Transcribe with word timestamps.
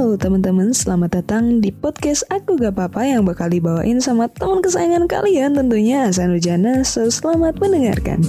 Halo 0.00 0.16
teman-teman, 0.16 0.72
selamat 0.72 1.20
datang 1.20 1.60
di 1.60 1.68
podcast 1.68 2.24
Aku 2.32 2.56
Gak 2.56 2.72
Papa 2.72 3.04
yang 3.04 3.28
bakal 3.28 3.52
dibawain 3.52 4.00
sama 4.00 4.32
teman 4.32 4.64
kesayangan 4.64 5.04
kalian 5.04 5.52
tentunya 5.52 6.08
Hasan 6.08 6.32
Ujana. 6.32 6.80
So, 6.88 7.12
selamat 7.12 7.60
mendengarkan. 7.60 8.24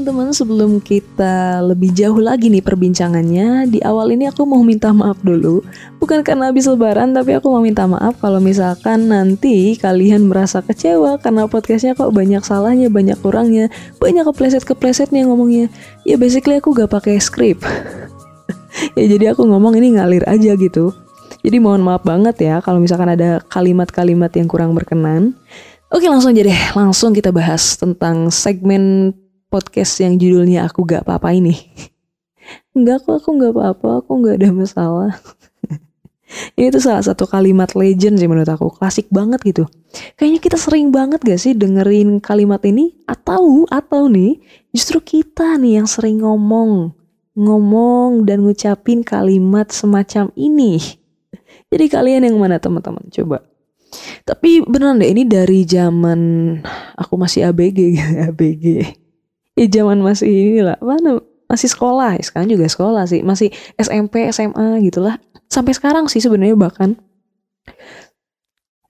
Teman-teman 0.00 0.32
sebelum 0.32 0.80
kita 0.80 1.60
lebih 1.60 1.92
jauh 1.92 2.16
lagi 2.16 2.48
nih 2.48 2.64
perbincangannya 2.64 3.68
Di 3.68 3.84
awal 3.84 4.16
ini 4.16 4.32
aku 4.32 4.48
mau 4.48 4.64
minta 4.64 4.96
maaf 4.96 5.20
dulu. 5.20 5.60
Bukan 6.00 6.24
karena 6.24 6.48
habis 6.48 6.64
lebaran 6.64 7.12
tapi 7.12 7.36
aku 7.36 7.52
mau 7.52 7.60
minta 7.60 7.84
maaf 7.84 8.16
Kalau 8.16 8.40
misalkan 8.40 9.12
nanti 9.12 9.76
kalian 9.76 10.24
merasa 10.24 10.64
kecewa 10.64 11.20
Karena 11.20 11.44
podcastnya 11.44 11.92
kok 11.92 12.16
banyak 12.16 12.40
salahnya, 12.40 12.88
banyak 12.88 13.20
kurangnya 13.20 13.68
Banyak 14.00 14.24
kepleset-keplesetnya 14.24 15.28
ngomongnya. 15.28 15.68
Ya 16.08 16.16
basically 16.16 16.56
aku 16.56 16.72
gak 16.72 16.88
pakai 16.88 17.20
skrip 17.20 17.60
Ya 18.96 19.04
jadi 19.04 19.36
aku 19.36 19.44
ngomong 19.44 19.76
ini 19.76 20.00
ngalir 20.00 20.24
aja 20.24 20.56
gitu. 20.56 20.96
Jadi 21.44 21.60
mohon 21.60 21.84
maaf 21.84 22.08
banget 22.08 22.40
ya 22.40 22.64
kalau 22.64 22.80
misalkan 22.80 23.12
ada 23.12 23.44
kalimat-kalimat 23.52 24.32
yang 24.32 24.48
kurang 24.48 24.72
berkenan. 24.72 25.36
Oke 25.92 26.08
langsung 26.08 26.32
aja 26.32 26.46
deh, 26.46 26.62
langsung 26.72 27.10
kita 27.12 27.34
bahas 27.34 27.76
tentang 27.76 28.32
segmen 28.32 29.12
podcast 29.50 29.98
yang 29.98 30.14
judulnya 30.16 30.70
aku 30.70 30.86
gak 30.86 31.02
apa-apa 31.02 31.34
ini. 31.34 31.58
Enggak 32.78 33.02
kok 33.04 33.18
aku 33.18 33.30
gak 33.42 33.52
apa-apa, 33.52 33.88
aku 34.00 34.10
gak 34.22 34.38
ada 34.38 34.50
masalah. 34.54 35.12
ini 36.56 36.70
tuh 36.70 36.78
salah 36.78 37.02
satu 37.02 37.26
kalimat 37.26 37.74
legend 37.74 38.22
sih 38.22 38.30
menurut 38.30 38.46
aku, 38.46 38.70
klasik 38.70 39.10
banget 39.10 39.42
gitu. 39.42 39.66
Kayaknya 40.14 40.40
kita 40.40 40.56
sering 40.56 40.94
banget 40.94 41.20
gak 41.26 41.42
sih 41.42 41.52
dengerin 41.58 42.22
kalimat 42.22 42.62
ini? 42.62 42.94
Atau, 43.10 43.66
atau 43.66 44.06
nih, 44.06 44.38
justru 44.70 45.02
kita 45.02 45.58
nih 45.58 45.82
yang 45.82 45.90
sering 45.90 46.22
ngomong, 46.22 46.94
ngomong 47.34 48.22
dan 48.22 48.46
ngucapin 48.46 49.02
kalimat 49.02 49.74
semacam 49.74 50.30
ini. 50.38 50.78
Jadi 51.74 51.84
kalian 51.90 52.30
yang 52.30 52.38
mana 52.38 52.62
teman-teman? 52.62 53.10
Coba. 53.10 53.42
Tapi 54.22 54.62
beneran 54.62 55.02
deh 55.02 55.10
ini 55.10 55.26
dari 55.26 55.66
zaman 55.66 56.20
aku 56.94 57.14
masih 57.18 57.50
ABG 57.50 57.98
ABG 58.30 58.66
ya 59.60 59.66
zaman 59.68 60.00
masih 60.00 60.32
inilah. 60.32 60.80
Mana? 60.80 61.20
Masih 61.44 61.68
sekolah. 61.68 62.16
Ya 62.16 62.24
sekarang 62.24 62.48
juga 62.48 62.64
sekolah 62.64 63.04
sih. 63.04 63.20
Masih 63.20 63.52
SMP 63.76 64.24
SMA 64.32 64.80
gitulah. 64.80 65.20
Sampai 65.52 65.76
sekarang 65.76 66.08
sih 66.08 66.24
sebenarnya 66.24 66.56
bahkan. 66.56 66.96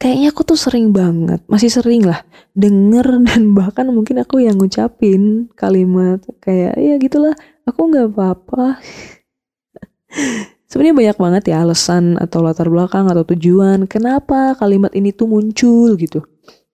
Kayaknya 0.00 0.32
aku 0.32 0.42
tuh 0.48 0.56
sering 0.56 0.96
banget 0.96 1.44
masih 1.44 1.68
sering 1.68 2.08
lah 2.08 2.24
denger 2.56 3.20
dan 3.28 3.52
bahkan 3.52 3.84
mungkin 3.92 4.24
aku 4.24 4.40
yang 4.40 4.56
ngucapin 4.56 5.52
kalimat 5.52 6.24
kayak 6.40 6.72
ya 6.80 6.96
gitulah 6.96 7.36
aku 7.68 7.80
nggak 7.92 8.08
apa-apa. 8.16 8.80
Sebenarnya 10.70 10.96
banyak 10.96 11.18
banget 11.18 11.42
ya 11.50 11.66
alasan 11.66 12.14
atau 12.14 12.46
latar 12.46 12.70
belakang 12.70 13.10
atau 13.10 13.26
tujuan 13.34 13.90
kenapa 13.90 14.54
kalimat 14.54 14.94
ini 14.94 15.10
tuh 15.10 15.26
muncul 15.26 15.98
gitu 15.98 16.22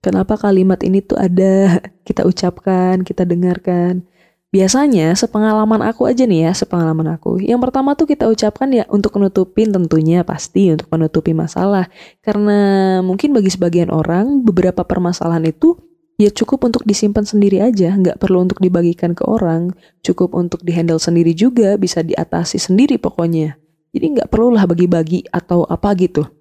Kenapa 0.01 0.37
kalimat 0.37 0.77
ini 0.85 1.01
tuh 1.01 1.17
ada 1.17 1.81
kita 2.07 2.23
ucapkan, 2.23 3.01
kita 3.01 3.25
dengarkan. 3.25 4.05
Biasanya 4.47 5.11
sepengalaman 5.11 5.83
aku 5.83 6.07
aja 6.07 6.23
nih 6.23 6.47
ya, 6.47 6.51
sepengalaman 6.55 7.19
aku. 7.19 7.43
Yang 7.43 7.67
pertama 7.67 7.99
tuh 7.99 8.07
kita 8.07 8.31
ucapkan 8.31 8.71
ya 8.71 8.87
untuk 8.87 9.19
menutupin 9.19 9.75
tentunya 9.75 10.23
pasti 10.23 10.71
untuk 10.71 10.87
menutupi 10.87 11.35
masalah. 11.35 11.91
Karena 12.23 12.99
mungkin 13.03 13.35
bagi 13.35 13.51
sebagian 13.51 13.91
orang 13.91 14.47
beberapa 14.47 14.87
permasalahan 14.87 15.43
itu 15.51 15.75
ya 16.15 16.31
cukup 16.31 16.63
untuk 16.71 16.87
disimpan 16.87 17.27
sendiri 17.27 17.59
aja, 17.59 17.91
nggak 17.91 18.23
perlu 18.23 18.47
untuk 18.47 18.63
dibagikan 18.63 19.11
ke 19.11 19.27
orang, 19.27 19.75
cukup 19.99 20.31
untuk 20.33 20.63
dihandle 20.63 20.97
sendiri 20.97 21.35
juga, 21.35 21.75
bisa 21.75 21.99
diatasi 21.99 22.55
sendiri 22.55 22.95
pokoknya. 22.95 23.59
Jadi 23.91 24.05
nggak 24.15 24.29
perlulah 24.31 24.63
bagi-bagi 24.63 25.27
atau 25.27 25.67
apa 25.67 25.91
gitu. 25.99 26.36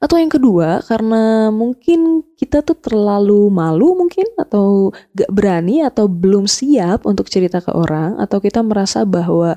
Atau 0.00 0.20
yang 0.20 0.28
kedua, 0.28 0.84
karena 0.84 1.48
mungkin 1.48 2.24
kita 2.36 2.60
tuh 2.60 2.76
terlalu 2.76 3.48
malu 3.48 3.96
mungkin 3.96 4.28
atau 4.36 4.92
gak 5.16 5.30
berani 5.32 5.84
atau 5.84 6.08
belum 6.08 6.44
siap 6.44 7.08
untuk 7.08 7.28
cerita 7.32 7.64
ke 7.64 7.72
orang 7.72 8.20
atau 8.20 8.40
kita 8.40 8.60
merasa 8.60 9.08
bahwa 9.08 9.56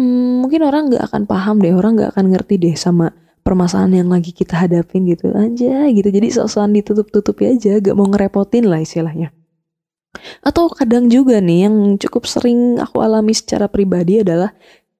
hmm, 0.00 0.44
mungkin 0.44 0.64
orang 0.64 0.92
gak 0.92 1.04
akan 1.12 1.22
paham 1.28 1.56
deh, 1.60 1.72
orang 1.76 2.00
gak 2.00 2.16
akan 2.16 2.32
ngerti 2.32 2.56
deh 2.56 2.76
sama 2.76 3.12
permasalahan 3.40 4.04
yang 4.04 4.08
lagi 4.12 4.32
kita 4.36 4.56
hadapin 4.56 5.04
gitu 5.08 5.32
aja 5.32 5.88
gitu. 5.92 6.08
Jadi 6.08 6.28
sosokan 6.32 6.72
ditutup-tutupi 6.76 7.52
aja, 7.52 7.80
gak 7.80 7.96
mau 7.96 8.08
ngerepotin 8.08 8.68
lah 8.68 8.80
istilahnya. 8.80 9.32
Atau 10.42 10.66
kadang 10.72 11.06
juga 11.06 11.38
nih 11.38 11.70
yang 11.70 11.76
cukup 11.96 12.26
sering 12.26 12.82
aku 12.82 12.98
alami 12.98 13.30
secara 13.30 13.70
pribadi 13.70 14.20
adalah 14.20 14.50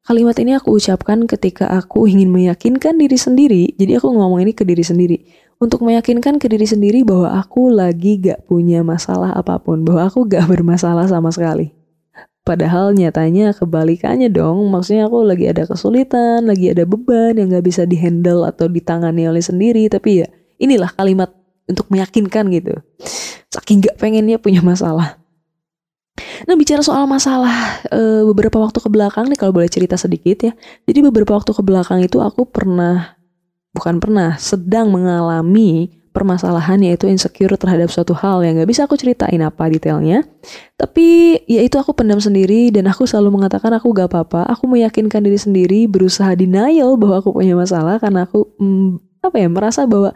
Kalimat 0.01 0.33
ini 0.41 0.57
aku 0.57 0.81
ucapkan 0.81 1.29
ketika 1.29 1.69
aku 1.69 2.09
ingin 2.09 2.33
meyakinkan 2.33 2.97
diri 2.97 3.21
sendiri. 3.21 3.77
Jadi 3.77 4.01
aku 4.01 4.09
ngomong 4.09 4.41
ini 4.41 4.57
ke 4.57 4.65
diri 4.65 4.81
sendiri. 4.81 5.29
Untuk 5.61 5.85
meyakinkan 5.85 6.41
ke 6.41 6.49
diri 6.49 6.65
sendiri 6.65 7.05
bahwa 7.05 7.37
aku 7.37 7.69
lagi 7.69 8.17
gak 8.17 8.49
punya 8.49 8.81
masalah 8.81 9.37
apa 9.37 9.61
pun. 9.61 9.85
Bahwa 9.85 10.09
aku 10.09 10.25
gak 10.25 10.49
bermasalah 10.49 11.05
sama 11.05 11.29
sekali. 11.29 11.77
Padahal 12.49 12.97
nyatanya 12.97 13.53
kebalikannya 13.53 14.33
dong. 14.33 14.73
Maksudnya 14.73 15.05
aku 15.05 15.21
lagi 15.21 15.53
ada 15.53 15.69
kesulitan, 15.69 16.49
lagi 16.49 16.73
ada 16.73 16.89
beban 16.89 17.37
yang 17.37 17.53
gak 17.53 17.69
bisa 17.69 17.85
dihandle 17.85 18.49
atau 18.49 18.73
ditangani 18.73 19.29
oleh 19.29 19.45
sendiri. 19.45 19.85
Tapi 19.93 20.25
ya 20.25 20.27
inilah 20.57 20.97
kalimat 20.97 21.29
untuk 21.69 21.93
meyakinkan 21.93 22.49
gitu. 22.49 22.81
Saking 23.53 23.85
gak 23.85 24.01
pengennya 24.01 24.41
punya 24.41 24.65
masalah. 24.65 25.20
Nah 26.49 26.55
bicara 26.57 26.81
soal 26.85 27.05
masalah 27.05 27.85
e, 27.89 28.27
beberapa 28.31 28.61
waktu 28.61 28.79
ke 28.81 28.89
belakang 28.89 29.29
nih 29.29 29.39
kalau 29.39 29.53
boleh 29.55 29.71
cerita 29.71 29.95
sedikit 29.95 30.51
ya. 30.51 30.53
Jadi 30.89 30.99
beberapa 31.05 31.37
waktu 31.37 31.53
ke 31.53 31.63
belakang 31.65 32.01
itu 32.01 32.19
aku 32.21 32.49
pernah 32.49 33.17
bukan 33.71 34.03
pernah 34.03 34.35
sedang 34.41 34.91
mengalami 34.91 36.01
permasalahan 36.11 36.83
yaitu 36.83 37.07
insecure 37.07 37.55
terhadap 37.55 37.87
suatu 37.87 38.19
hal 38.19 38.43
yang 38.43 38.59
gak 38.59 38.67
bisa 38.67 38.85
aku 38.87 38.99
ceritain 38.99 39.39
apa 39.47 39.71
detailnya. 39.71 40.27
Tapi 40.75 41.39
ya 41.47 41.63
itu 41.63 41.79
aku 41.79 41.95
pendam 41.95 42.19
sendiri 42.19 42.75
dan 42.75 42.91
aku 42.91 43.07
selalu 43.07 43.39
mengatakan 43.39 43.71
aku 43.79 43.95
gak 43.95 44.11
apa-apa. 44.11 44.51
Aku 44.51 44.67
meyakinkan 44.67 45.23
diri 45.23 45.39
sendiri 45.39 45.87
berusaha 45.87 46.35
denial 46.35 46.99
bahwa 46.99 47.23
aku 47.23 47.31
punya 47.31 47.55
masalah 47.55 48.03
karena 48.03 48.27
aku 48.27 48.51
hmm, 48.59 48.99
apa 49.23 49.37
ya 49.39 49.49
merasa 49.49 49.87
bahwa 49.87 50.11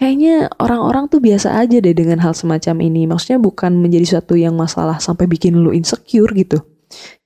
kayaknya 0.00 0.48
orang-orang 0.56 1.12
tuh 1.12 1.20
biasa 1.20 1.60
aja 1.60 1.76
deh 1.76 1.92
dengan 1.92 2.24
hal 2.24 2.32
semacam 2.32 2.80
ini. 2.80 3.04
Maksudnya 3.04 3.36
bukan 3.36 3.76
menjadi 3.76 4.16
suatu 4.16 4.32
yang 4.34 4.56
masalah 4.56 4.96
sampai 4.96 5.28
bikin 5.28 5.60
lu 5.60 5.76
insecure 5.76 6.32
gitu. 6.32 6.64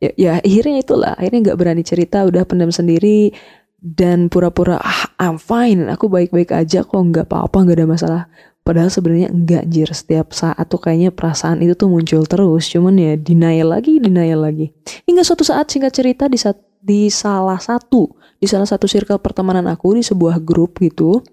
Ya, 0.02 0.10
ya 0.18 0.30
akhirnya 0.42 0.82
itulah, 0.82 1.12
akhirnya 1.14 1.40
nggak 1.50 1.58
berani 1.62 1.86
cerita, 1.86 2.26
udah 2.26 2.42
pendam 2.44 2.68
sendiri 2.68 3.32
dan 3.78 4.28
pura-pura 4.28 4.82
ah 4.82 5.08
I'm 5.16 5.40
fine, 5.40 5.88
aku 5.88 6.10
baik-baik 6.10 6.52
aja 6.52 6.84
kok, 6.84 6.98
nggak 6.98 7.30
apa-apa, 7.30 7.56
nggak 7.64 7.78
ada 7.78 7.88
masalah. 7.88 8.22
Padahal 8.64 8.88
sebenarnya 8.92 9.28
enggak 9.28 9.64
jir 9.68 9.88
setiap 9.92 10.32
saat 10.32 10.68
tuh 10.68 10.80
kayaknya 10.80 11.12
perasaan 11.12 11.60
itu 11.64 11.76
tuh 11.76 11.88
muncul 11.88 12.24
terus, 12.28 12.68
cuman 12.68 12.96
ya 12.96 13.12
denial 13.16 13.72
lagi, 13.72 14.00
denial 14.00 14.44
lagi. 14.44 14.72
Hingga 15.08 15.24
suatu 15.24 15.44
saat 15.44 15.68
singkat 15.68 15.92
cerita 15.96 16.28
di 16.28 16.36
saat 16.36 16.60
di 16.84 17.08
salah 17.08 17.56
satu 17.56 18.12
di 18.36 18.44
salah 18.44 18.68
satu 18.68 18.84
circle 18.84 19.16
pertemanan 19.24 19.64
aku 19.72 19.96
di 19.96 20.04
sebuah 20.04 20.36
grup 20.44 20.76
gitu 20.84 21.24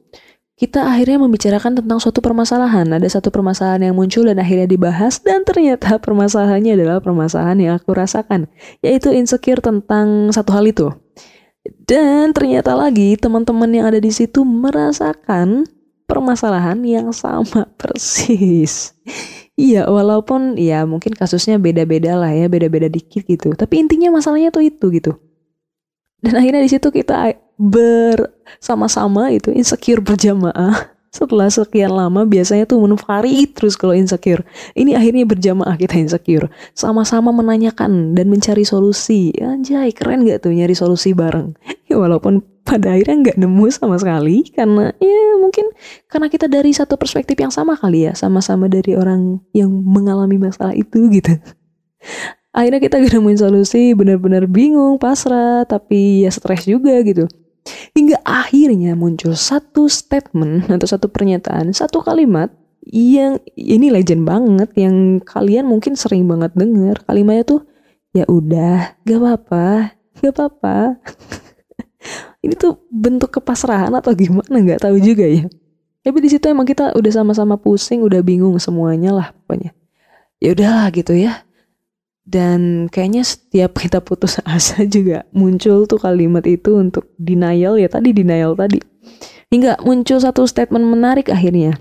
kita 0.61 0.85
akhirnya 0.85 1.17
membicarakan 1.17 1.81
tentang 1.81 1.97
suatu 1.97 2.21
permasalahan. 2.21 2.85
Ada 2.93 3.17
satu 3.17 3.33
permasalahan 3.33 3.89
yang 3.89 3.97
muncul 3.97 4.29
dan 4.29 4.37
akhirnya 4.37 4.69
dibahas 4.69 5.17
dan 5.17 5.41
ternyata 5.41 5.97
permasalahannya 5.97 6.77
adalah 6.77 7.01
permasalahan 7.01 7.57
yang 7.57 7.73
aku 7.81 7.97
rasakan, 7.97 8.45
yaitu 8.85 9.09
insecure 9.09 9.57
tentang 9.57 10.29
satu 10.29 10.53
hal 10.53 10.69
itu. 10.69 10.93
Dan 11.65 12.29
ternyata 12.37 12.77
lagi 12.77 13.17
teman-teman 13.17 13.73
yang 13.73 13.89
ada 13.89 13.97
di 13.97 14.13
situ 14.13 14.45
merasakan 14.45 15.65
permasalahan 16.05 16.77
yang 16.85 17.09
sama 17.09 17.65
persis. 17.81 18.93
Iya, 19.57 19.89
walaupun 19.89 20.61
ya 20.61 20.85
mungkin 20.85 21.17
kasusnya 21.17 21.57
beda-beda 21.57 22.13
lah 22.21 22.37
ya, 22.37 22.45
beda-beda 22.45 22.85
dikit 22.85 23.25
gitu. 23.25 23.57
Tapi 23.57 23.81
intinya 23.81 24.13
masalahnya 24.13 24.53
tuh 24.53 24.61
itu 24.61 24.93
gitu. 24.93 25.17
Dan 26.21 26.37
akhirnya 26.37 26.61
di 26.61 26.69
situ 26.69 26.93
kita 26.93 27.33
bersama-sama 27.61 29.29
itu 29.29 29.53
insecure 29.53 30.01
berjamaah 30.01 30.89
setelah 31.11 31.51
sekian 31.51 31.91
lama 31.91 32.23
biasanya 32.23 32.63
tuh 32.65 32.79
menfarid 32.81 33.51
terus 33.53 33.75
kalau 33.75 33.91
insecure. 33.91 34.41
Ini 34.73 34.95
akhirnya 34.95 35.27
berjamaah 35.27 35.75
kita 35.75 35.99
insecure. 35.99 36.47
Sama-sama 36.71 37.35
menanyakan 37.35 38.15
dan 38.15 38.31
mencari 38.31 38.63
solusi. 38.63 39.35
Anjay, 39.37 39.91
keren 39.91 40.23
gak 40.23 40.47
tuh 40.47 40.55
nyari 40.55 40.73
solusi 40.73 41.13
bareng? 41.13 41.53
Ya 41.91 41.99
walaupun 41.99 42.39
pada 42.63 42.95
akhirnya 42.95 43.19
nggak 43.19 43.37
nemu 43.41 43.67
sama 43.67 43.99
sekali 43.99 44.47
karena 44.55 44.95
ya 44.95 45.35
mungkin 45.43 45.67
karena 46.07 46.31
kita 46.31 46.47
dari 46.47 46.71
satu 46.71 46.95
perspektif 46.95 47.35
yang 47.35 47.51
sama 47.51 47.75
kali 47.75 48.07
ya 48.07 48.15
sama-sama 48.15 48.71
dari 48.71 48.95
orang 48.95 49.43
yang 49.51 49.67
mengalami 49.67 50.39
masalah 50.39 50.71
itu 50.71 51.11
gitu 51.11 51.35
akhirnya 52.55 52.79
kita 52.79 52.95
gak 53.01 53.11
nemuin 53.11 53.39
solusi 53.43 53.91
benar-benar 53.91 54.47
bingung 54.47 54.95
pasrah 55.01 55.67
tapi 55.67 56.23
ya 56.23 56.31
stres 56.31 56.63
juga 56.63 56.95
gitu 57.03 57.27
hingga 57.91 58.17
akhirnya 58.23 58.95
muncul 58.95 59.35
satu 59.35 59.91
statement 59.91 60.71
atau 60.71 60.87
satu 60.87 61.11
pernyataan 61.11 61.75
satu 61.75 61.99
kalimat 62.03 62.51
yang 62.87 63.37
ini 63.53 63.93
legend 63.93 64.25
banget 64.25 64.69
yang 64.79 65.21
kalian 65.21 65.69
mungkin 65.69 65.93
sering 65.93 66.25
banget 66.25 66.55
denger 66.57 66.97
kalimatnya 67.05 67.45
tuh 67.45 67.61
ya 68.11 68.25
udah 68.27 68.97
gak 69.05 69.19
apa-apa 69.19 70.01
gak 70.21 70.33
apa-apa. 70.37 70.77
Ini 72.45 72.57
tuh 72.57 72.81
bentuk 72.89 73.29
kepasrahan 73.37 73.93
atau 73.93 74.13
gimana? 74.17 74.49
Nggak 74.49 74.81
tahu 74.85 74.97
juga 75.01 75.25
ya. 75.25 75.45
Tapi 76.01 76.17
di 76.17 76.29
situ 76.33 76.49
emang 76.49 76.65
kita 76.65 76.97
udah 76.97 77.11
sama-sama 77.13 77.61
pusing 77.61 78.01
udah 78.01 78.25
bingung 78.25 78.57
semuanya 78.57 79.13
lah 79.13 79.27
pokoknya. 79.45 79.77
Ya 80.41 80.57
udahlah 80.57 80.89
gitu 80.89 81.13
ya 81.13 81.45
dan 82.21 82.87
kayaknya 82.87 83.25
setiap 83.25 83.77
kita 83.77 83.99
putus 83.99 84.37
asa 84.45 84.85
juga 84.95 85.25
muncul 85.33 85.89
tuh 85.89 85.97
kalimat 85.97 86.45
itu 86.45 86.77
untuk 86.77 87.09
denial 87.17 87.77
ya 87.77 87.89
tadi 87.89 88.13
denial 88.13 88.53
tadi. 88.53 88.79
Hingga 89.51 89.83
muncul 89.83 90.21
satu 90.21 90.47
statement 90.47 90.87
menarik 90.87 91.27
akhirnya. 91.27 91.75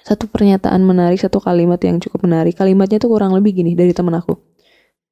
Satu 0.00 0.24
pernyataan 0.24 0.80
menarik 0.88 1.20
satu 1.20 1.36
kalimat 1.36 1.76
yang 1.84 2.00
cukup 2.00 2.24
menarik. 2.24 2.56
Kalimatnya 2.56 2.96
tuh 2.96 3.12
kurang 3.12 3.36
lebih 3.36 3.60
gini 3.60 3.76
dari 3.76 3.92
temen 3.92 4.16
aku. 4.16 4.40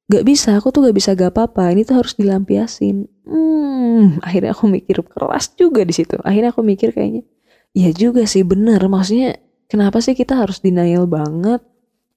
Gak 0.09 0.25
bisa 0.25 0.57
aku 0.57 0.73
tuh 0.73 0.89
gak 0.89 0.95
bisa 0.97 1.13
gak 1.13 1.37
apa-apa. 1.37 1.69
Ini 1.69 1.85
tuh 1.85 2.01
harus 2.01 2.17
dilampiasin. 2.17 3.05
Hmm 3.29 3.77
akhirnya 4.21 4.53
aku 4.53 4.65
mikir 4.69 5.01
keras 5.05 5.53
juga 5.57 5.81
di 5.83 5.93
situ. 5.93 6.17
Akhirnya 6.21 6.53
aku 6.53 6.61
mikir 6.61 6.93
kayaknya 6.93 7.25
ya 7.73 7.89
juga 7.93 8.25
sih 8.29 8.45
bener. 8.45 8.79
Maksudnya 8.85 9.37
kenapa 9.69 10.01
sih 10.01 10.13
kita 10.13 10.37
harus 10.37 10.61
denial 10.61 11.09
banget? 11.09 11.61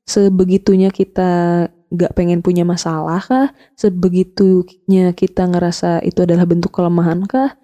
Sebegitunya 0.05 0.91
kita 0.91 1.67
gak 1.91 2.15
pengen 2.15 2.41
punya 2.41 2.63
masalah 2.63 3.21
kah? 3.23 3.51
Sebegitunya 3.75 5.13
kita 5.15 5.51
ngerasa 5.51 6.03
itu 6.07 6.23
adalah 6.23 6.47
bentuk 6.47 6.71
kelemahan 6.71 7.27
kah? 7.27 7.59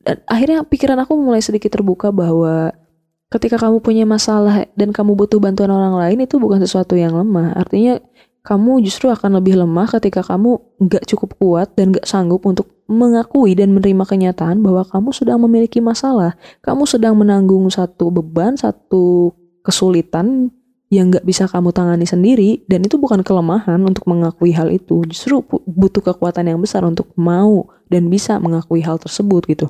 Dan 0.00 0.22
akhirnya 0.24 0.64
pikiran 0.64 0.98
aku 1.02 1.18
mulai 1.18 1.44
sedikit 1.44 1.74
terbuka 1.76 2.08
bahwa 2.14 2.72
ketika 3.28 3.58
kamu 3.58 3.82
punya 3.82 4.04
masalah 4.06 4.64
dan 4.78 4.94
kamu 4.94 5.18
butuh 5.18 5.42
bantuan 5.42 5.68
orang 5.74 5.98
lain 5.98 6.24
itu 6.24 6.38
bukan 6.40 6.62
sesuatu 6.62 6.96
yang 6.96 7.12
lemah. 7.12 7.52
Artinya 7.58 8.00
kamu 8.46 8.86
justru 8.86 9.10
akan 9.10 9.42
lebih 9.42 9.58
lemah 9.58 9.90
ketika 9.98 10.22
kamu 10.22 10.62
gak 10.86 11.04
cukup 11.10 11.34
kuat 11.36 11.74
dan 11.74 11.90
gak 11.90 12.06
sanggup 12.06 12.46
untuk 12.46 12.70
mengakui 12.86 13.58
dan 13.58 13.74
menerima 13.74 14.06
kenyataan 14.06 14.62
bahwa 14.62 14.86
kamu 14.86 15.10
sedang 15.10 15.42
memiliki 15.42 15.82
masalah. 15.82 16.38
Kamu 16.62 16.86
sedang 16.86 17.18
menanggung 17.18 17.66
satu 17.66 18.14
beban, 18.14 18.54
satu 18.54 19.34
kesulitan 19.66 20.54
yang 20.86 21.10
nggak 21.10 21.26
bisa 21.26 21.50
kamu 21.50 21.74
tangani 21.74 22.06
sendiri 22.06 22.62
dan 22.70 22.86
itu 22.86 22.94
bukan 22.94 23.26
kelemahan 23.26 23.82
untuk 23.82 24.06
mengakui 24.06 24.54
hal 24.54 24.70
itu. 24.70 25.02
Justru 25.10 25.42
butuh 25.66 26.02
kekuatan 26.02 26.46
yang 26.46 26.62
besar 26.62 26.86
untuk 26.86 27.10
mau 27.18 27.66
dan 27.90 28.06
bisa 28.06 28.38
mengakui 28.38 28.82
hal 28.86 28.98
tersebut 29.02 29.42
gitu. 29.50 29.66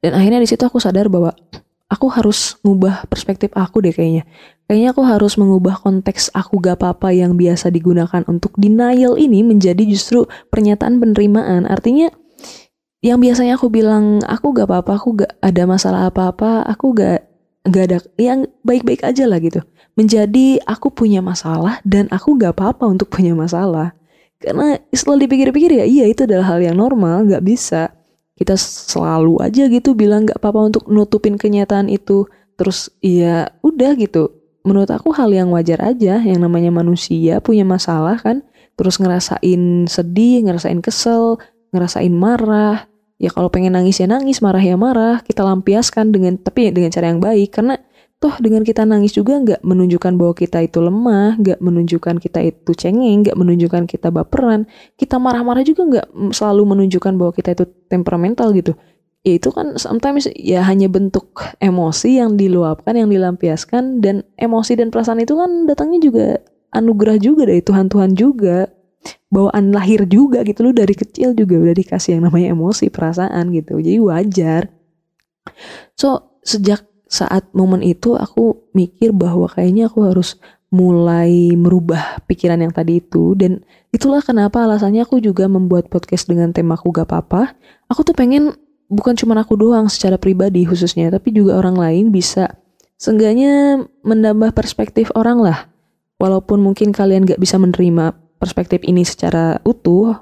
Dan 0.00 0.16
akhirnya 0.16 0.40
di 0.40 0.48
situ 0.48 0.62
aku 0.62 0.78
sadar 0.80 1.10
bahwa 1.10 1.34
aku 1.90 2.06
harus 2.08 2.56
ngubah 2.62 3.10
perspektif 3.10 3.50
aku 3.52 3.82
deh 3.82 3.92
kayaknya. 3.92 4.24
Kayaknya 4.70 4.88
aku 4.94 5.02
harus 5.02 5.34
mengubah 5.34 5.82
konteks 5.82 6.30
aku 6.32 6.62
gak 6.62 6.78
apa-apa 6.78 7.10
yang 7.10 7.34
biasa 7.34 7.74
digunakan 7.74 8.22
untuk 8.30 8.54
denial 8.54 9.18
ini 9.18 9.42
menjadi 9.42 9.82
justru 9.82 10.30
pernyataan 10.54 11.02
penerimaan. 11.02 11.66
Artinya 11.66 12.14
yang 13.02 13.18
biasanya 13.18 13.58
aku 13.58 13.66
bilang 13.72 14.22
aku 14.22 14.54
gak 14.54 14.70
apa-apa 14.70 14.92
aku 14.94 15.08
gak 15.24 15.32
ada 15.42 15.62
masalah 15.66 16.12
apa-apa 16.12 16.62
aku 16.68 16.94
gak 16.94 17.29
gak 17.68 17.84
ada 17.92 17.98
yang 18.16 18.48
baik-baik 18.64 19.04
aja 19.04 19.28
lah 19.28 19.36
gitu 19.40 19.60
menjadi 19.98 20.62
aku 20.64 20.88
punya 20.88 21.20
masalah 21.20 21.82
dan 21.84 22.08
aku 22.08 22.40
gak 22.40 22.56
apa-apa 22.56 22.88
untuk 22.88 23.10
punya 23.14 23.36
masalah. 23.36 23.92
Karena 24.40 24.80
setelah 24.88 25.28
dipikir-pikir 25.28 25.84
ya 25.84 25.84
iya 25.84 26.08
itu 26.08 26.24
adalah 26.24 26.56
hal 26.56 26.64
yang 26.64 26.80
normal, 26.80 27.28
gak 27.28 27.44
bisa. 27.44 27.92
Kita 28.40 28.56
selalu 28.56 29.44
aja 29.44 29.68
gitu 29.68 29.92
bilang 29.92 30.24
gak 30.24 30.40
apa-apa 30.40 30.72
untuk 30.72 30.84
nutupin 30.88 31.36
kenyataan 31.36 31.92
itu. 31.92 32.24
Terus 32.56 32.88
ya 33.04 33.52
udah 33.60 33.92
gitu. 34.00 34.32
Menurut 34.64 34.88
aku 34.92 35.12
hal 35.16 35.32
yang 35.32 35.48
wajar 35.52 35.80
aja 35.80 36.20
yang 36.20 36.40
namanya 36.40 36.72
manusia 36.72 37.40
punya 37.44 37.68
masalah 37.68 38.16
kan. 38.20 38.40
Terus 38.80 38.96
ngerasain 38.96 39.84
sedih, 39.88 40.48
ngerasain 40.48 40.80
kesel, 40.80 41.36
ngerasain 41.76 42.12
marah. 42.12 42.88
Ya 43.20 43.28
kalau 43.28 43.52
pengen 43.52 43.76
nangis 43.76 44.00
ya 44.00 44.08
nangis, 44.08 44.40
marah 44.40 44.64
ya 44.64 44.80
marah. 44.80 45.20
Kita 45.20 45.44
lampiaskan 45.44 46.08
dengan 46.08 46.40
tapi 46.40 46.72
dengan 46.72 46.88
cara 46.88 47.12
yang 47.12 47.20
baik 47.20 47.52
karena 47.52 47.76
toh 48.16 48.32
dengan 48.40 48.64
kita 48.64 48.88
nangis 48.88 49.12
juga 49.12 49.36
nggak 49.40 49.60
menunjukkan 49.60 50.12
bahwa 50.16 50.32
kita 50.32 50.64
itu 50.64 50.80
lemah, 50.80 51.36
nggak 51.36 51.60
menunjukkan 51.60 52.16
kita 52.16 52.40
itu 52.48 52.72
cengeng, 52.72 53.28
nggak 53.28 53.36
menunjukkan 53.36 53.84
kita 53.84 54.08
baperan. 54.08 54.64
Kita 54.96 55.20
marah-marah 55.20 55.60
juga 55.64 55.84
nggak 55.84 56.06
selalu 56.32 56.62
menunjukkan 56.76 57.12
bahwa 57.20 57.32
kita 57.36 57.52
itu 57.52 57.64
temperamental 57.92 58.56
gitu. 58.56 58.72
Ya 59.20 59.36
itu 59.36 59.52
kan 59.52 59.76
sometimes 59.76 60.32
ya 60.32 60.64
hanya 60.64 60.88
bentuk 60.88 61.44
emosi 61.60 62.24
yang 62.24 62.40
diluapkan, 62.40 62.96
yang 62.96 63.12
dilampiaskan 63.12 64.00
dan 64.00 64.24
emosi 64.40 64.80
dan 64.80 64.88
perasaan 64.88 65.20
itu 65.20 65.36
kan 65.36 65.68
datangnya 65.68 66.00
juga 66.00 66.26
anugerah 66.72 67.20
juga 67.20 67.44
dari 67.44 67.60
Tuhan-Tuhan 67.60 68.16
juga. 68.16 68.79
Bawaan 69.30 69.70
lahir 69.70 70.04
juga 70.10 70.42
gitu 70.42 70.66
loh 70.66 70.74
dari 70.74 70.92
kecil 70.92 71.38
juga 71.38 71.54
udah 71.56 71.74
dikasih 71.74 72.18
yang 72.18 72.26
namanya 72.26 72.50
emosi, 72.50 72.90
perasaan 72.90 73.54
gitu. 73.54 73.78
Jadi 73.78 73.98
wajar. 74.02 74.62
So, 75.94 76.38
sejak 76.42 76.82
saat 77.10 77.50
momen 77.54 77.82
itu 77.82 78.14
aku 78.14 78.70
mikir 78.70 79.10
bahwa 79.10 79.50
kayaknya 79.50 79.90
aku 79.90 80.06
harus 80.06 80.38
mulai 80.70 81.50
merubah 81.58 82.22
pikiran 82.30 82.62
yang 82.62 82.70
tadi 82.70 83.02
itu 83.02 83.34
dan 83.34 83.66
itulah 83.90 84.22
kenapa 84.22 84.62
alasannya 84.62 85.02
aku 85.02 85.18
juga 85.18 85.50
membuat 85.50 85.90
podcast 85.90 86.30
dengan 86.30 86.54
tema 86.54 86.78
aku 86.78 86.94
gak 86.94 87.10
apa-apa 87.10 87.58
aku 87.90 88.06
tuh 88.06 88.14
pengen 88.14 88.54
bukan 88.86 89.18
cuma 89.18 89.34
aku 89.34 89.58
doang 89.58 89.90
secara 89.90 90.14
pribadi 90.14 90.62
khususnya 90.62 91.10
tapi 91.10 91.34
juga 91.34 91.58
orang 91.58 91.74
lain 91.74 92.04
bisa 92.14 92.54
seenggaknya 93.02 93.82
menambah 94.06 94.54
perspektif 94.54 95.10
orang 95.18 95.42
lah 95.42 95.66
walaupun 96.22 96.62
mungkin 96.62 96.94
kalian 96.94 97.26
gak 97.26 97.42
bisa 97.42 97.58
menerima 97.58 98.14
perspektif 98.40 98.80
ini 98.88 99.04
secara 99.04 99.60
utuh 99.62 100.16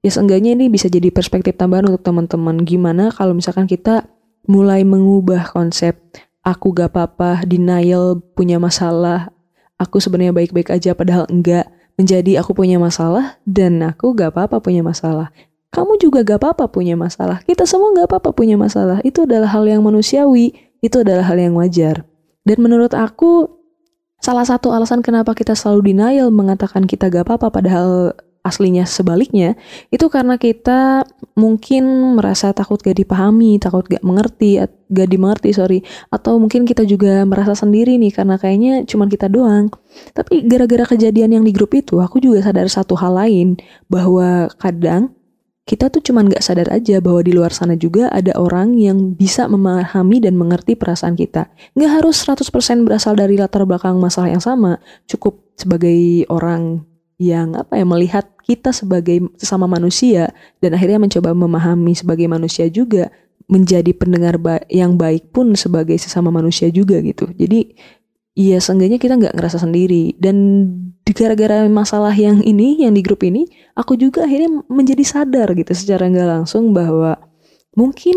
ya 0.00 0.10
seenggaknya 0.14 0.54
ini 0.54 0.70
bisa 0.70 0.86
jadi 0.86 1.10
perspektif 1.10 1.58
tambahan 1.58 1.90
untuk 1.90 2.06
teman-teman 2.06 2.62
gimana 2.62 3.10
kalau 3.10 3.34
misalkan 3.34 3.66
kita 3.66 4.06
mulai 4.46 4.86
mengubah 4.86 5.50
konsep 5.50 5.98
aku 6.44 6.76
gak 6.76 6.92
apa-apa, 6.94 7.42
denial, 7.48 8.20
punya 8.36 8.60
masalah, 8.60 9.32
aku 9.80 9.98
sebenarnya 9.98 10.36
baik-baik 10.36 10.70
aja 10.70 10.92
padahal 10.92 11.24
enggak, 11.32 11.66
menjadi 11.96 12.44
aku 12.44 12.52
punya 12.52 12.76
masalah 12.76 13.40
dan 13.48 13.80
aku 13.80 14.12
gak 14.12 14.36
apa-apa 14.36 14.60
punya 14.60 14.84
masalah. 14.84 15.32
Kamu 15.72 15.98
juga 15.98 16.22
gak 16.22 16.38
apa-apa 16.38 16.70
punya 16.70 16.94
masalah. 16.94 17.42
Kita 17.42 17.66
semua 17.66 17.90
gak 17.96 18.12
apa-apa 18.12 18.30
punya 18.30 18.54
masalah. 18.54 19.02
Itu 19.02 19.26
adalah 19.26 19.50
hal 19.50 19.66
yang 19.66 19.82
manusiawi. 19.82 20.54
Itu 20.78 21.02
adalah 21.02 21.26
hal 21.26 21.40
yang 21.40 21.58
wajar. 21.58 22.06
Dan 22.46 22.62
menurut 22.62 22.94
aku, 22.94 23.63
salah 24.24 24.48
satu 24.48 24.72
alasan 24.72 25.04
kenapa 25.04 25.36
kita 25.36 25.52
selalu 25.52 25.92
denial 25.92 26.32
mengatakan 26.32 26.88
kita 26.88 27.12
gak 27.12 27.28
apa-apa 27.28 27.52
padahal 27.52 28.16
aslinya 28.44 28.84
sebaliknya 28.84 29.56
itu 29.88 30.08
karena 30.08 30.36
kita 30.36 31.04
mungkin 31.36 32.16
merasa 32.16 32.52
takut 32.52 32.80
gak 32.80 32.96
dipahami, 32.96 33.56
takut 33.60 33.84
gak 33.84 34.00
mengerti, 34.00 34.60
gak 34.92 35.08
dimengerti 35.08 35.52
sorry, 35.56 35.80
atau 36.12 36.36
mungkin 36.36 36.68
kita 36.68 36.84
juga 36.88 37.24
merasa 37.24 37.52
sendiri 37.56 37.96
nih 38.00 38.12
karena 38.12 38.36
kayaknya 38.36 38.84
cuman 38.84 39.08
kita 39.08 39.32
doang. 39.32 39.72
Tapi 40.12 40.44
gara-gara 40.44 40.84
kejadian 40.84 41.40
yang 41.40 41.44
di 41.44 41.52
grup 41.56 41.72
itu, 41.72 42.00
aku 42.04 42.20
juga 42.20 42.44
sadar 42.44 42.68
satu 42.68 42.94
hal 43.00 43.16
lain 43.16 43.56
bahwa 43.88 44.52
kadang 44.60 45.12
kita 45.64 45.88
tuh 45.88 46.04
cuman 46.04 46.28
gak 46.28 46.44
sadar 46.44 46.68
aja 46.68 47.00
bahwa 47.00 47.24
di 47.24 47.32
luar 47.32 47.48
sana 47.48 47.72
juga 47.72 48.12
ada 48.12 48.36
orang 48.36 48.76
yang 48.76 49.16
bisa 49.16 49.48
memahami 49.48 50.20
dan 50.20 50.36
mengerti 50.36 50.76
perasaan 50.76 51.16
kita. 51.16 51.48
Gak 51.72 51.90
harus 51.90 52.20
100% 52.20 52.84
berasal 52.84 53.16
dari 53.16 53.40
latar 53.40 53.64
belakang 53.64 53.96
masalah 53.96 54.28
yang 54.28 54.44
sama, 54.44 54.76
cukup 55.08 55.40
sebagai 55.56 56.28
orang 56.28 56.84
yang 57.16 57.56
apa 57.56 57.80
ya 57.80 57.86
melihat 57.88 58.28
kita 58.44 58.76
sebagai 58.76 59.24
sesama 59.40 59.64
manusia 59.64 60.34
dan 60.60 60.76
akhirnya 60.76 61.00
mencoba 61.00 61.32
memahami 61.32 61.96
sebagai 61.96 62.28
manusia 62.28 62.68
juga 62.68 63.08
menjadi 63.48 63.92
pendengar 63.96 64.36
ba 64.36 64.60
yang 64.68 64.96
baik 65.00 65.32
pun 65.32 65.56
sebagai 65.56 65.96
sesama 65.96 66.28
manusia 66.28 66.68
juga 66.68 67.00
gitu. 67.00 67.28
Jadi 67.32 67.76
iya 68.34 68.58
seenggaknya 68.58 68.98
kita 68.98 69.14
nggak 69.18 69.34
ngerasa 69.34 69.62
sendiri 69.62 70.14
dan 70.18 70.36
gara-gara 71.14 71.66
masalah 71.70 72.14
yang 72.14 72.42
ini 72.42 72.82
yang 72.82 72.94
di 72.94 73.02
grup 73.04 73.22
ini 73.22 73.46
aku 73.78 73.94
juga 73.94 74.26
akhirnya 74.26 74.66
menjadi 74.66 75.04
sadar 75.06 75.54
gitu 75.54 75.70
secara 75.70 76.10
nggak 76.10 76.28
langsung 76.28 76.74
bahwa 76.74 77.18
mungkin 77.74 78.16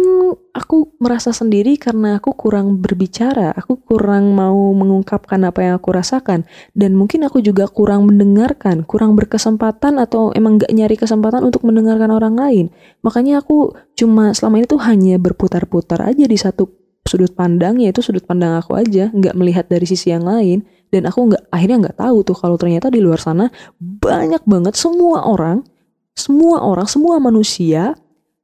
aku 0.54 0.94
merasa 1.02 1.34
sendiri 1.34 1.82
karena 1.82 2.22
aku 2.22 2.34
kurang 2.38 2.78
berbicara, 2.78 3.54
aku 3.58 3.82
kurang 3.82 4.38
mau 4.38 4.74
mengungkapkan 4.74 5.42
apa 5.50 5.66
yang 5.66 5.74
aku 5.82 5.90
rasakan, 5.94 6.46
dan 6.78 6.94
mungkin 6.94 7.26
aku 7.26 7.42
juga 7.42 7.66
kurang 7.66 8.06
mendengarkan, 8.06 8.86
kurang 8.86 9.18
berkesempatan 9.18 9.98
atau 9.98 10.30
emang 10.38 10.62
gak 10.62 10.72
nyari 10.74 10.96
kesempatan 10.96 11.42
untuk 11.42 11.66
mendengarkan 11.66 12.14
orang 12.14 12.38
lain. 12.38 12.66
Makanya 13.02 13.42
aku 13.42 13.74
cuma 13.98 14.32
selama 14.38 14.62
ini 14.62 14.68
tuh 14.70 14.82
hanya 14.86 15.18
berputar-putar 15.18 16.06
aja 16.06 16.26
di 16.30 16.38
satu 16.38 16.87
sudut 17.08 17.32
pandang, 17.34 17.80
yaitu 17.82 18.04
sudut 18.04 18.24
pandang 18.24 18.60
aku 18.60 18.76
aja, 18.78 19.10
nggak 19.10 19.34
melihat 19.34 19.66
dari 19.66 19.88
sisi 19.88 20.12
yang 20.12 20.28
lain. 20.28 20.68
Dan 20.88 21.04
aku 21.08 21.32
nggak 21.32 21.52
akhirnya 21.52 21.78
nggak 21.88 21.98
tahu 22.00 22.24
tuh 22.24 22.38
kalau 22.38 22.56
ternyata 22.56 22.88
di 22.88 23.04
luar 23.04 23.20
sana 23.20 23.52
banyak 23.80 24.44
banget 24.48 24.80
semua 24.80 25.28
orang, 25.28 25.68
semua 26.16 26.64
orang, 26.64 26.88
semua 26.88 27.20
manusia 27.20 27.96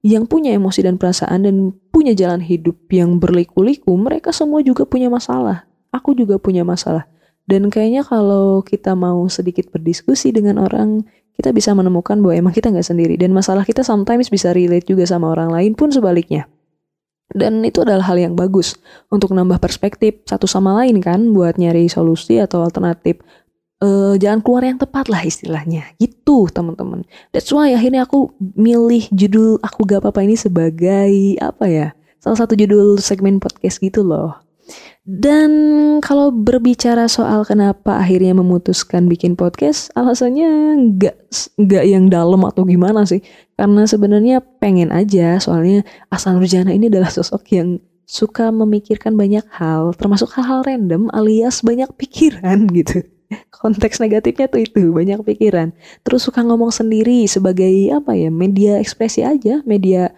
yang 0.03 0.27
punya 0.27 0.51
emosi 0.51 0.83
dan 0.83 0.99
perasaan 0.99 1.47
dan 1.47 1.55
punya 1.95 2.11
jalan 2.11 2.43
hidup 2.43 2.75
yang 2.91 3.23
berliku-liku, 3.23 3.95
mereka 3.95 4.35
semua 4.35 4.59
juga 4.59 4.83
punya 4.83 5.07
masalah. 5.07 5.63
Aku 5.95 6.11
juga 6.11 6.35
punya 6.35 6.67
masalah. 6.67 7.07
Dan 7.47 7.71
kayaknya 7.71 8.03
kalau 8.03 8.59
kita 8.63 8.95
mau 8.95 9.23
sedikit 9.31 9.71
berdiskusi 9.71 10.35
dengan 10.35 10.59
orang, 10.59 11.07
kita 11.39 11.55
bisa 11.55 11.71
menemukan 11.71 12.19
bahwa 12.19 12.35
emang 12.35 12.53
kita 12.55 12.71
nggak 12.71 12.87
sendiri. 12.87 13.15
Dan 13.15 13.31
masalah 13.31 13.63
kita 13.63 13.83
sometimes 13.83 14.27
bisa 14.27 14.51
relate 14.51 14.87
juga 14.87 15.07
sama 15.07 15.31
orang 15.31 15.51
lain 15.51 15.71
pun 15.75 15.87
sebaliknya. 15.91 16.51
Dan 17.33 17.65
itu 17.65 17.81
adalah 17.81 18.05
hal 18.05 18.21
yang 18.21 18.33
bagus 18.37 18.77
untuk 19.09 19.33
nambah 19.33 19.57
perspektif 19.57 20.21
satu 20.23 20.45
sama 20.45 20.77
lain 20.81 21.01
kan 21.01 21.33
buat 21.33 21.57
nyari 21.57 21.89
solusi 21.89 22.37
atau 22.37 22.61
alternatif. 22.61 23.19
Uh, 23.83 24.15
jalan 24.15 24.39
keluar 24.39 24.63
yang 24.63 24.79
tepat 24.79 25.11
lah 25.11 25.19
istilahnya. 25.25 25.91
Gitu 25.99 26.47
teman-teman. 26.53 27.03
That's 27.35 27.51
why 27.51 27.75
akhirnya 27.75 28.07
aku 28.07 28.31
milih 28.39 29.11
judul 29.11 29.59
aku 29.59 29.83
gak 29.83 30.05
apa-apa 30.05 30.23
ini 30.23 30.39
sebagai 30.39 31.35
apa 31.43 31.65
ya 31.67 31.87
salah 32.23 32.39
satu 32.39 32.55
judul 32.55 33.03
segmen 33.03 33.43
podcast 33.43 33.83
gitu 33.83 33.99
loh 33.99 34.39
dan 35.03 35.51
kalau 35.99 36.31
berbicara 36.31 37.11
soal 37.11 37.43
kenapa 37.43 37.99
akhirnya 37.99 38.31
memutuskan 38.31 39.11
bikin 39.11 39.35
podcast, 39.35 39.91
alasannya 39.99 40.47
nggak 40.95 41.17
nggak 41.59 41.83
yang 41.83 42.07
dalam 42.07 42.39
atau 42.47 42.63
gimana 42.63 43.03
sih? 43.03 43.19
Karena 43.59 43.83
sebenarnya 43.83 44.39
pengen 44.63 44.95
aja, 44.95 45.43
soalnya 45.43 45.83
Asal 46.07 46.39
Nurjana 46.39 46.71
ini 46.71 46.87
adalah 46.87 47.11
sosok 47.19 47.43
yang 47.51 47.83
suka 48.07 48.47
memikirkan 48.55 49.19
banyak 49.19 49.43
hal, 49.51 49.91
termasuk 49.99 50.31
hal-hal 50.39 50.63
random 50.63 51.11
alias 51.11 51.59
banyak 51.67 51.91
pikiran 51.99 52.63
gitu 52.79 53.03
konteks 53.49 53.97
negatifnya 53.97 54.45
tuh 54.49 54.61
itu 54.61 54.93
banyak 54.93 55.19
pikiran 55.25 55.73
terus 56.05 56.25
suka 56.27 56.45
ngomong 56.45 56.69
sendiri 56.69 57.25
sebagai 57.25 57.71
apa 57.93 58.13
ya 58.13 58.29
media 58.29 58.77
ekspresi 58.77 59.25
aja 59.25 59.63
media 59.65 60.13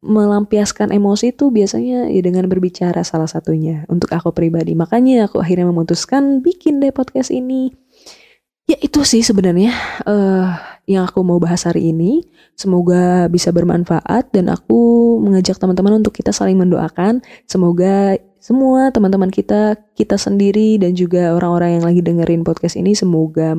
melampiaskan 0.00 0.96
emosi 0.96 1.36
itu 1.36 1.52
biasanya 1.52 2.08
ya 2.08 2.20
dengan 2.24 2.48
berbicara 2.48 3.04
salah 3.04 3.28
satunya 3.28 3.84
untuk 3.92 4.08
aku 4.16 4.32
pribadi. 4.32 4.72
Makanya 4.72 5.28
aku 5.28 5.44
akhirnya 5.44 5.68
memutuskan 5.68 6.40
bikin 6.40 6.80
deh 6.80 6.92
podcast 6.92 7.28
ini. 7.28 7.76
Ya 8.64 8.80
itu 8.80 9.02
sih 9.04 9.20
sebenarnya 9.20 9.74
uh, 10.06 10.56
yang 10.88 11.04
aku 11.04 11.20
mau 11.20 11.36
bahas 11.36 11.68
hari 11.68 11.92
ini. 11.92 12.24
Semoga 12.56 13.28
bisa 13.28 13.52
bermanfaat 13.52 14.32
dan 14.32 14.48
aku 14.48 15.16
mengajak 15.20 15.60
teman-teman 15.60 16.00
untuk 16.00 16.16
kita 16.16 16.32
saling 16.32 16.56
mendoakan. 16.56 17.20
Semoga 17.44 18.16
semua 18.40 18.88
teman-teman 18.88 19.28
kita, 19.28 19.76
kita 19.92 20.16
sendiri 20.16 20.80
dan 20.80 20.96
juga 20.96 21.36
orang-orang 21.36 21.76
yang 21.76 21.84
lagi 21.84 22.00
dengerin 22.00 22.40
podcast 22.40 22.80
ini 22.80 22.96
semoga 22.96 23.52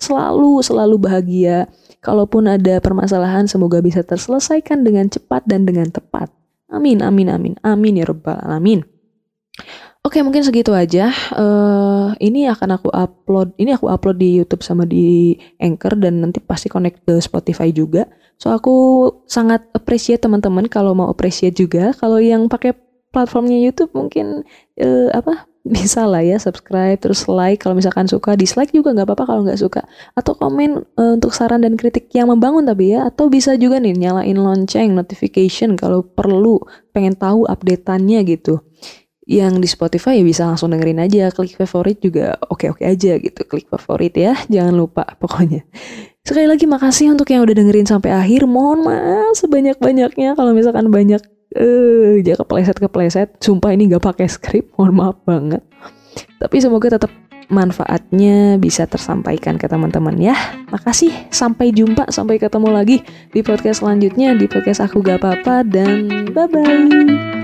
selalu 0.00 0.62
selalu 0.62 0.96
bahagia. 1.00 1.68
Kalaupun 2.04 2.46
ada 2.46 2.78
permasalahan 2.78 3.50
semoga 3.50 3.82
bisa 3.82 4.04
terselesaikan 4.06 4.86
dengan 4.86 5.10
cepat 5.10 5.42
dan 5.48 5.66
dengan 5.66 5.90
tepat. 5.90 6.30
Amin, 6.70 7.02
amin, 7.02 7.30
amin, 7.30 7.54
amin 7.66 7.98
ya 7.98 8.04
robbal 8.06 8.38
alamin. 8.42 8.86
Oke, 10.06 10.22
mungkin 10.22 10.46
segitu 10.46 10.70
aja. 10.70 11.10
Uh, 11.34 12.14
ini 12.22 12.46
akan 12.46 12.78
aku 12.78 12.94
upload. 12.94 13.58
Ini 13.58 13.74
aku 13.74 13.90
upload 13.90 14.22
di 14.22 14.38
YouTube 14.38 14.62
sama 14.62 14.86
di 14.86 15.34
Anchor 15.58 15.98
dan 15.98 16.22
nanti 16.22 16.38
pasti 16.38 16.70
connect 16.70 17.02
ke 17.02 17.18
Spotify 17.18 17.74
juga. 17.74 18.06
So 18.38 18.54
aku 18.54 18.74
sangat 19.26 19.66
appreciate 19.74 20.22
teman-teman 20.22 20.70
kalau 20.70 20.94
mau 20.94 21.10
appreciate 21.10 21.58
juga. 21.58 21.90
Kalau 21.98 22.22
yang 22.22 22.46
pakai 22.46 22.78
platformnya 23.10 23.58
YouTube 23.58 23.98
mungkin 23.98 24.46
uh, 24.78 25.10
apa 25.10 25.50
bisa 25.66 26.06
lah 26.06 26.22
ya 26.22 26.38
subscribe 26.38 26.96
terus 26.96 27.26
like. 27.26 27.60
Kalau 27.60 27.74
misalkan 27.74 28.06
suka 28.06 28.38
dislike 28.38 28.70
juga 28.70 28.94
nggak 28.94 29.06
apa-apa 29.10 29.24
kalau 29.26 29.42
nggak 29.42 29.58
suka. 29.58 29.82
Atau 30.14 30.38
komen 30.38 30.86
uh, 30.96 31.12
untuk 31.18 31.34
saran 31.34 31.66
dan 31.66 31.74
kritik 31.74 32.08
yang 32.14 32.30
membangun 32.30 32.62
tapi 32.62 32.94
ya. 32.94 33.10
Atau 33.10 33.26
bisa 33.26 33.58
juga 33.58 33.82
nih 33.82 33.98
nyalain 33.98 34.38
lonceng 34.38 34.94
notification 34.94 35.74
kalau 35.74 36.06
perlu 36.06 36.62
pengen 36.94 37.18
tahu 37.18 37.44
updateannya 37.50 38.22
gitu. 38.30 38.62
Yang 39.26 39.52
di 39.58 39.68
Spotify 39.68 40.22
ya 40.22 40.24
bisa 40.24 40.42
langsung 40.46 40.70
dengerin 40.70 41.02
aja. 41.02 41.34
Klik 41.34 41.58
favorit 41.58 41.98
juga 41.98 42.38
oke-oke 42.46 42.86
aja 42.86 43.18
gitu. 43.18 43.40
Klik 43.44 43.66
favorit 43.66 44.14
ya 44.14 44.38
jangan 44.46 44.72
lupa 44.72 45.02
pokoknya. 45.18 45.66
Sekali 46.26 46.50
lagi 46.50 46.66
makasih 46.66 47.14
untuk 47.14 47.30
yang 47.30 47.46
udah 47.46 47.54
dengerin 47.54 47.86
sampai 47.86 48.10
akhir. 48.10 48.50
Mohon 48.50 48.90
maaf 48.90 49.34
sebanyak-banyaknya 49.38 50.34
kalau 50.34 50.54
misalkan 50.54 50.90
banyak 50.90 51.22
eh 51.56 52.20
dia 52.20 52.36
kepleset 52.36 52.76
kepleset 52.76 53.28
sumpah 53.40 53.72
ini 53.72 53.88
nggak 53.88 54.04
pakai 54.04 54.28
skrip 54.28 54.76
mohon 54.76 54.92
maaf 54.94 55.16
banget. 55.24 55.64
Tapi 56.36 56.56
semoga 56.60 56.92
tetap 56.92 57.12
manfaatnya 57.46 58.58
bisa 58.58 58.86
tersampaikan 58.90 59.54
ke 59.56 59.70
teman-teman 59.70 60.18
ya. 60.18 60.34
Makasih 60.70 61.12
sampai 61.30 61.70
jumpa 61.70 62.10
sampai 62.10 62.42
ketemu 62.42 62.68
lagi 62.74 62.96
di 63.30 63.40
podcast 63.40 63.80
selanjutnya 63.82 64.34
di 64.34 64.50
podcast 64.50 64.82
aku 64.82 65.02
gak 65.02 65.22
apa-apa 65.22 65.62
dan 65.66 66.26
bye 66.34 66.50
bye 66.50 67.36